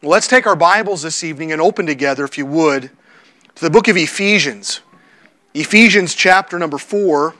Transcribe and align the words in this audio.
Let's 0.00 0.28
take 0.28 0.46
our 0.46 0.54
Bibles 0.54 1.02
this 1.02 1.24
evening 1.24 1.50
and 1.50 1.60
open 1.60 1.84
together, 1.84 2.24
if 2.24 2.38
you 2.38 2.46
would, 2.46 2.82
to 3.56 3.60
the 3.60 3.68
book 3.68 3.88
of 3.88 3.96
Ephesians. 3.96 4.80
Ephesians 5.54 6.14
chapter 6.14 6.56
number 6.56 6.78
4 6.78 7.34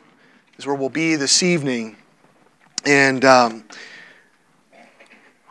is 0.59 0.67
where 0.67 0.75
we'll 0.75 0.89
be 0.89 1.15
this 1.15 1.41
evening. 1.45 1.97
And 2.85 3.25
um, 3.25 3.63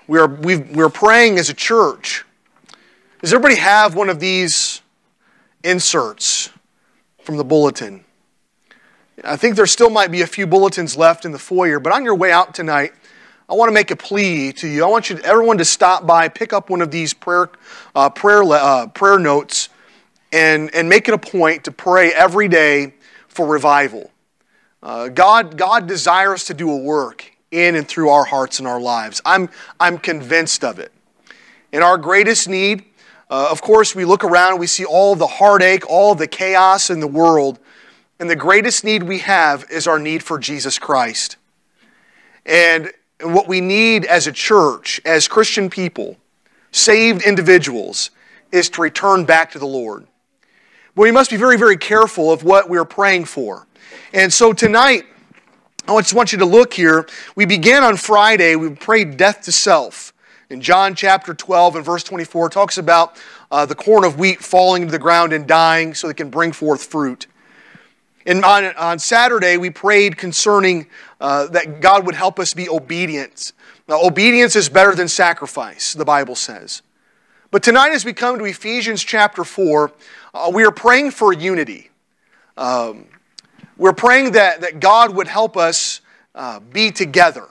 we 0.05 0.20
are, 0.20 0.28
we 0.28 0.57
we're 0.57 0.89
praying 0.89 1.38
as 1.38 1.50
a 1.50 1.54
church. 1.54 2.25
Does 3.21 3.32
everybody 3.32 3.55
have 3.55 3.96
one 3.96 4.10
of 4.10 4.20
these 4.20 4.82
inserts 5.64 6.50
from 7.21 7.38
the 7.38 7.46
bulletin? 7.46 8.04
I 9.24 9.38
think 9.38 9.55
there 9.55 9.66
still 9.66 9.89
might 9.89 10.12
be 10.12 10.24
a 10.24 10.28
few 10.28 10.46
bulletins 10.46 10.98
left 10.98 11.24
in 11.24 11.32
the 11.32 11.39
foyer, 11.39 11.80
but 11.80 11.94
on 11.94 12.04
your 12.04 12.16
way 12.16 12.34
out 12.34 12.54
tonight, 12.54 12.92
I 13.50 13.54
want 13.54 13.70
to 13.70 13.73
make 13.73 13.91
a 13.91 13.95
plea 13.95 14.52
to 14.54 14.68
you. 14.68 14.84
I 14.84 14.88
want 14.88 15.09
you, 15.09 15.20
everyone, 15.20 15.57
to 15.59 15.66
stop 15.66 16.05
by, 16.05 16.27
pick 16.27 16.52
up 16.52 16.70
one 16.70 16.82
of 16.82 16.91
these 16.91 17.14
prayer, 17.14 17.50
uh, 17.96 18.10
prayer, 18.10 18.43
uh, 18.43 18.87
prayer 18.87 19.18
notes, 19.18 19.70
and, 20.33 20.73
and 20.75 20.89
make 20.89 21.07
it 21.07 21.14
a 21.14 21.18
point 21.18 21.64
to 21.64 21.71
pray 21.71 22.11
every 22.11 22.50
day 22.50 22.96
for 23.29 23.47
revival. 23.47 24.11
Uh, 24.83 25.07
God, 25.07 25.57
God 25.57 25.87
desires 25.87 26.43
to 26.46 26.54
do 26.54 26.70
a 26.70 26.78
work 26.78 27.32
in 27.50 27.75
and 27.75 27.87
through 27.87 28.10
our 28.10 28.25
hearts 28.25 28.60
and 28.60 28.68
our 28.68 28.82
lives. 28.82 29.21
I'm, 29.23 29.50
I'm 29.79 29.98
convinced 29.98 30.65
of 30.65 30.79
it. 30.79 30.92
In 31.71 31.82
our 31.82 31.98
greatest 31.98 32.50
need, 32.50 32.84
uh, 33.30 33.48
of 33.50 33.61
course, 33.61 33.95
we 33.95 34.03
look 34.03 34.25
around 34.25 34.59
we 34.59 34.67
see 34.67 34.84
all 34.84 35.16
the 35.16 35.28
heartache, 35.28 35.89
all 35.89 36.16
the 36.16 36.28
chaos 36.28 36.89
in 36.89 37.00
the 37.00 37.08
world. 37.08 37.59
And 38.20 38.30
the 38.30 38.36
greatest 38.36 38.84
need 38.84 39.03
we 39.03 39.20
have 39.20 39.66
is 39.72 39.88
our 39.88 40.00
need 40.00 40.22
for 40.22 40.38
Jesus 40.38 40.78
Christ. 40.78 41.38
And 42.45 42.92
what 43.22 43.48
we 43.48 43.62
need 43.62 44.06
as 44.06 44.28
a 44.28 44.31
church, 44.31 45.02
as 45.06 45.28
Christian 45.28 45.70
people, 45.70 46.17
saved 46.72 47.23
individuals, 47.23 48.12
is 48.52 48.70
to 48.72 48.81
return 48.81 49.26
back 49.26 49.52
to 49.52 49.59
the 49.59 49.66
Lord. 49.66 50.06
But 50.96 51.04
we 51.04 51.12
must 51.12 51.30
be 51.30 51.38
very, 51.38 51.58
very 51.58 51.78
careful 51.78 52.32
of 52.32 52.44
what 52.44 52.70
we're 52.70 52.86
praying 52.86 53.26
for. 53.26 53.68
And 54.14 54.32
so 54.32 54.54
tonight, 54.54 55.06
I 55.88 55.98
just 56.02 56.14
want 56.14 56.32
you 56.32 56.40
to 56.40 56.46
look 56.46 56.74
here. 56.74 57.08
We 57.36 57.46
began 57.46 57.84
on 57.84 57.98
Friday, 57.98 58.56
we 58.56 58.70
prayed 58.70 59.18
death 59.18 59.44
to 59.44 59.52
self. 59.52 60.14
In 60.50 60.62
John 60.62 60.96
chapter 60.96 61.34
12 61.34 61.78
and 61.78 61.86
verse 61.86 62.04
24, 62.04 62.50
talks 62.50 62.78
about 62.78 63.18
uh, 63.52 63.66
the 63.66 63.76
corn 63.76 64.06
of 64.06 64.18
wheat 64.18 64.40
falling 64.40 64.84
into 64.84 64.92
the 64.92 65.00
ground 65.00 65.34
and 65.34 65.46
dying 65.46 65.94
so 65.94 66.08
it 66.08 66.18
can 66.18 66.30
bring 66.30 66.52
forth 66.52 66.86
fruit. 66.86 67.28
And 68.28 68.44
on, 68.44 68.66
on 68.75 69.00
Saturday, 69.00 69.56
we 69.56 69.70
prayed 69.70 70.17
concerning 70.17 70.88
uh, 71.22 71.47
that 71.47 71.80
God 71.80 72.06
would 72.06 72.14
help 72.14 72.39
us 72.39 72.53
be 72.53 72.67
obedient. 72.67 73.53
Now, 73.88 74.03
obedience 74.03 74.58
is 74.58 74.67
better 74.67 74.94
than 74.94 75.08
sacrifice, 75.08 75.94
the 75.94 76.03
Bible 76.03 76.36
says. 76.36 76.81
But 77.52 77.64
tonight, 77.64 77.94
as 77.94 78.03
we 78.03 78.11
come 78.11 78.38
to 78.38 78.44
Ephesians 78.44 79.02
chapter 79.02 79.45
4, 79.45 79.94
uh, 80.34 80.52
we 80.53 80.66
are 80.66 80.72
praying 80.72 81.11
for 81.11 81.31
unity. 81.31 81.89
Um, 82.58 83.06
we're 83.78 83.94
praying 83.94 84.34
that, 84.34 84.59
that 84.59 84.81
God 84.81 85.16
would 85.16 85.30
help 85.30 85.56
us 85.56 86.02
uh, 86.36 86.59
be 86.59 86.91
together 86.91 87.47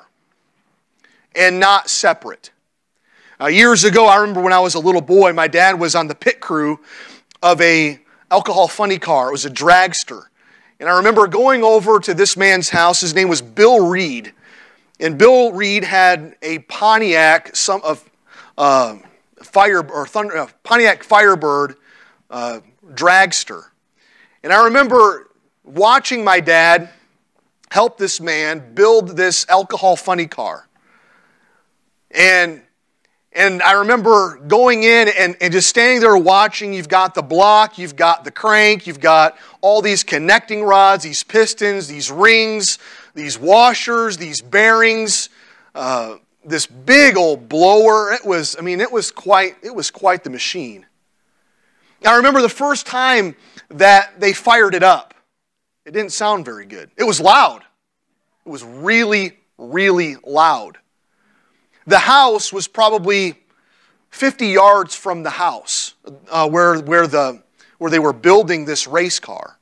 and 1.34 1.58
not 1.58 1.88
separate. 1.88 2.50
Uh, 3.40 3.46
years 3.46 3.84
ago, 3.84 4.06
I 4.06 4.16
remember 4.16 4.42
when 4.42 4.52
I 4.52 4.61
was 4.61 4.74
a 4.74 4.80
little 4.80 5.00
boy, 5.00 5.33
my 5.33 5.48
dad 5.48 5.80
was 5.80 5.94
on 5.94 6.06
the 6.06 6.14
pit 6.14 6.40
crew 6.40 6.80
of 7.42 7.62
a 7.62 7.98
alcohol 8.30 8.68
funny 8.68 8.98
car. 8.98 9.28
It 9.28 9.33
was 9.33 9.46
a 9.46 9.50
dragster. 9.50 10.24
And 10.78 10.88
I 10.88 10.96
remember 10.96 11.27
going 11.27 11.64
over 11.64 11.98
to 12.00 12.12
this 12.12 12.36
man's 12.36 12.69
house. 12.69 13.00
His 13.00 13.14
name 13.14 13.28
was 13.28 13.41
Bill 13.41 13.86
Reed. 13.86 14.32
And 15.00 15.18
Bill 15.18 15.52
Reed 15.52 15.84
had 15.84 16.36
a 16.42 16.60
Pontiac, 16.60 17.55
some 17.56 17.80
of 17.83 18.08
uh, 18.58 18.96
fire 19.42 19.86
or 19.91 20.06
thunder, 20.06 20.36
uh, 20.36 20.48
Pontiac 20.62 21.02
Firebird 21.02 21.77
uh, 22.30 22.60
dragster. 22.92 23.64
And 24.42 24.52
I 24.52 24.64
remember 24.64 25.30
watching 25.64 26.24
my 26.24 26.40
dad 26.40 26.90
help 27.70 27.98
this 27.98 28.20
man 28.20 28.74
build 28.74 29.17
this 29.17 29.46
alcohol 29.48 29.96
funny 29.96 30.27
car. 30.27 30.68
And 32.11 32.62
and 33.36 33.63
I 33.63 33.73
remember 33.73 34.39
going 34.48 34.83
in 34.83 35.08
and, 35.08 35.36
and 35.41 35.52
just 35.52 35.69
standing 35.69 36.01
there 36.01 36.17
watching. 36.17 36.73
You've 36.73 36.89
got 36.89 37.14
the 37.14 37.23
block, 37.23 37.79
you've 37.79 37.95
got 37.95 38.24
the 38.24 38.30
crank, 38.30 38.86
you've 38.86 39.01
got 39.01 39.36
all 39.61 39.83
these 39.83 40.02
connecting 40.02 40.64
rods, 40.64 41.05
these 41.05 41.23
pistons, 41.23 41.86
these 41.86 42.11
rings, 42.11 42.79
these 43.14 43.39
washers, 43.39 44.17
these 44.17 44.41
bearings, 44.41 45.29
uh, 45.75 46.17
this 46.45 46.67
big 46.67 47.17
old 47.17 47.48
blower. 47.48 48.13
It 48.13 48.25
was, 48.25 48.57
I 48.58 48.63
mean, 48.63 48.80
it 48.80 48.91
was 48.91 49.11
quite, 49.11 49.57
it 49.63 49.75
was 49.75 49.91
quite 49.91 50.25
the 50.25 50.30
machine. 50.30 50.86
I 52.05 52.17
remember 52.17 52.41
the 52.41 52.48
first 52.48 52.86
time 52.86 53.36
that 53.69 54.19
they 54.19 54.33
fired 54.33 54.75
it 54.75 54.83
up. 54.83 55.13
It 55.85 55.92
didn't 55.92 56.13
sound 56.13 56.45
very 56.45 56.67
good. 56.67 56.91
It 56.96 57.05
was 57.05 57.20
loud. 57.20 57.63
It 58.45 58.48
was 58.48 58.64
really, 58.64 59.39
really 59.58 60.17
loud. 60.25 60.79
The 61.86 61.98
house 61.98 62.52
was 62.52 62.67
probably 62.67 63.35
50 64.11 64.47
yards 64.48 64.95
from 64.95 65.23
the 65.23 65.30
house 65.30 65.95
uh, 66.30 66.48
where, 66.48 66.79
where, 66.80 67.07
the, 67.07 67.42
where 67.79 67.91
they 67.91 67.98
were 67.98 68.13
building 68.13 68.64
this 68.64 68.86
race 68.86 69.20
car. 69.20 69.58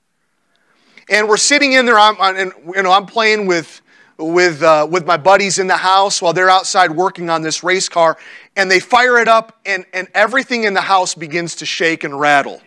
And 1.11 1.29
we're 1.29 1.37
sitting 1.37 1.73
in 1.73 1.85
there, 1.85 1.99
I'm, 1.99 2.17
and, 2.21 2.53
you 2.75 2.83
know, 2.83 2.93
I'm 2.93 3.05
playing 3.05 3.47
with, 3.47 3.83
with, 4.17 4.63
uh, 4.63 4.87
with 4.91 5.07
my 5.07 5.19
buddies 5.19 5.59
in 5.59 5.67
the 5.67 5.77
house 5.77 6.23
while 6.23 6.33
they're 6.33 6.49
outside 6.49 6.91
working 6.91 7.29
on 7.29 7.43
this 7.43 7.63
race 7.63 7.89
car, 7.89 8.17
and 8.57 8.71
they 8.71 8.81
fire 8.81 9.19
it 9.19 9.29
up, 9.29 9.59
and, 9.67 9.85
and 9.93 10.09
everything 10.15 10.65
in 10.65 10.73
the 10.73 10.81
house 10.81 11.15
begins 11.15 11.57
to 11.57 11.67
shake 11.67 12.05
and 12.05 12.19
rattle. 12.19 12.63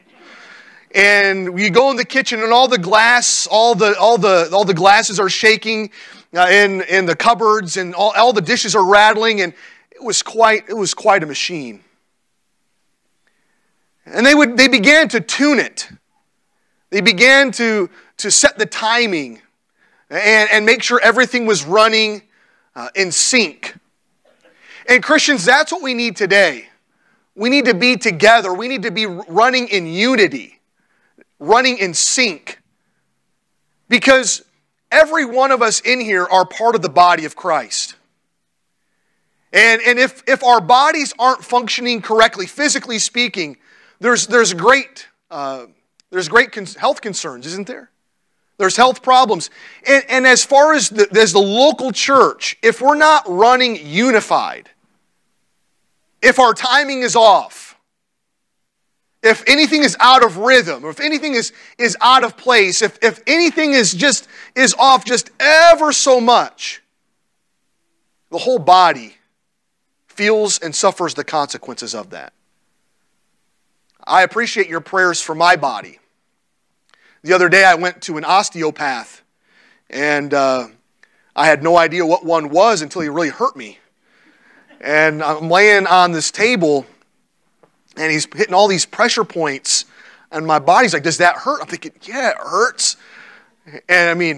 And 0.93 1.53
we 1.53 1.69
go 1.69 1.89
in 1.89 1.97
the 1.97 2.05
kitchen, 2.05 2.43
and 2.43 2.53
all 2.53 2.67
the 2.67 2.77
glass, 2.77 3.47
all 3.47 3.73
the, 3.73 3.97
all 3.97 4.17
the, 4.17 4.49
all 4.53 4.65
the 4.65 4.73
glasses 4.73 5.19
are 5.19 5.29
shaking, 5.29 5.89
uh, 6.35 6.47
in, 6.49 6.81
in 6.81 7.05
the 7.05 7.15
cupboards, 7.15 7.77
and 7.77 7.95
all, 7.95 8.13
all 8.15 8.33
the 8.33 8.41
dishes 8.41 8.75
are 8.75 8.85
rattling, 8.85 9.41
and 9.41 9.53
it 9.91 10.03
was 10.03 10.21
quite, 10.21 10.69
it 10.69 10.75
was 10.75 10.93
quite 10.93 11.23
a 11.23 11.25
machine. 11.25 11.83
And 14.05 14.25
they, 14.25 14.35
would, 14.35 14.57
they 14.57 14.67
began 14.67 15.09
to 15.09 15.19
tune 15.19 15.59
it. 15.59 15.89
They 16.89 17.01
began 17.01 17.51
to, 17.53 17.89
to 18.17 18.31
set 18.31 18.57
the 18.57 18.65
timing 18.65 19.41
and, 20.09 20.49
and 20.51 20.65
make 20.65 20.81
sure 20.81 20.99
everything 21.03 21.45
was 21.45 21.65
running 21.65 22.21
uh, 22.75 22.89
in 22.95 23.11
sync. 23.11 23.75
And 24.87 25.03
Christians, 25.03 25.43
that's 25.43 25.71
what 25.71 25.81
we 25.81 25.93
need 25.93 26.15
today. 26.15 26.67
We 27.35 27.49
need 27.49 27.65
to 27.65 27.73
be 27.73 27.97
together. 27.97 28.53
We 28.53 28.67
need 28.67 28.83
to 28.83 28.91
be 28.91 29.05
running 29.05 29.67
in 29.67 29.85
unity, 29.85 30.59
running 31.39 31.77
in 31.77 31.93
sync. 31.93 32.61
Because 33.89 34.43
Every 34.91 35.25
one 35.25 35.51
of 35.51 35.61
us 35.61 35.79
in 35.81 35.99
here 35.99 36.25
are 36.25 36.45
part 36.45 36.75
of 36.75 36.81
the 36.81 36.89
body 36.89 37.25
of 37.25 37.35
Christ. 37.35 37.95
And, 39.53 39.81
and 39.81 39.97
if, 39.99 40.23
if 40.27 40.43
our 40.43 40.61
bodies 40.61 41.13
aren't 41.17 41.43
functioning 41.43 42.01
correctly, 42.01 42.45
physically 42.45 42.99
speaking, 42.99 43.57
there's, 43.99 44.27
there's 44.27 44.53
great, 44.53 45.07
uh, 45.31 45.65
there's 46.09 46.29
great 46.29 46.51
con- 46.51 46.65
health 46.65 47.01
concerns, 47.01 47.45
isn't 47.47 47.67
there? 47.67 47.89
There's 48.57 48.75
health 48.75 49.01
problems. 49.03 49.49
And, 49.85 50.03
and 50.09 50.27
as 50.27 50.43
far 50.43 50.73
as 50.73 50.89
the, 50.89 51.07
as 51.17 51.33
the 51.33 51.39
local 51.39 51.91
church, 51.91 52.57
if 52.61 52.81
we're 52.81 52.95
not 52.95 53.23
running 53.27 53.77
unified, 53.81 54.69
if 56.21 56.39
our 56.39 56.53
timing 56.53 57.01
is 57.01 57.15
off, 57.15 57.66
if 59.23 59.43
anything 59.47 59.83
is 59.83 59.97
out 59.99 60.23
of 60.23 60.37
rhythm 60.37 60.85
or 60.85 60.89
if 60.89 60.99
anything 60.99 61.33
is, 61.33 61.51
is 61.77 61.97
out 62.01 62.23
of 62.23 62.37
place 62.37 62.81
if, 62.81 62.97
if 63.01 63.21
anything 63.27 63.73
is 63.73 63.93
just 63.93 64.27
is 64.55 64.75
off 64.77 65.05
just 65.05 65.29
ever 65.39 65.91
so 65.91 66.21
much 66.21 66.81
the 68.29 68.37
whole 68.37 68.59
body 68.59 69.15
feels 70.07 70.59
and 70.59 70.75
suffers 70.75 71.13
the 71.13 71.23
consequences 71.23 71.93
of 71.93 72.09
that. 72.09 72.33
I 74.05 74.23
appreciate 74.23 74.67
your 74.67 74.81
prayers 74.81 75.21
for 75.21 75.35
my 75.35 75.55
body. 75.55 75.99
The 77.23 77.33
other 77.33 77.49
day 77.49 77.63
i 77.63 77.75
went 77.75 78.01
to 78.03 78.17
an 78.17 78.25
osteopath 78.25 79.21
and 79.89 80.33
uh, 80.33 80.67
i 81.35 81.47
had 81.47 81.63
no 81.63 81.77
idea 81.77 82.05
what 82.05 82.25
one 82.25 82.49
was 82.49 82.81
until 82.81 83.01
he 83.01 83.09
really 83.09 83.29
hurt 83.29 83.55
me. 83.55 83.79
And 84.79 85.23
i'm 85.23 85.49
laying 85.49 85.87
on 85.87 86.11
this 86.11 86.31
table 86.31 86.85
and 87.97 88.11
he's 88.11 88.27
hitting 88.35 88.53
all 88.53 88.67
these 88.67 88.85
pressure 88.85 89.23
points. 89.23 89.85
And 90.31 90.45
my 90.45 90.59
body's 90.59 90.93
like, 90.93 91.03
does 91.03 91.17
that 91.17 91.37
hurt? 91.37 91.61
I'm 91.61 91.67
thinking, 91.67 91.93
yeah, 92.03 92.31
it 92.31 92.37
hurts. 92.37 92.97
And 93.87 94.09
I 94.09 94.13
mean, 94.13 94.35